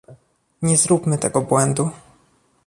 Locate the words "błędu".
1.41-1.91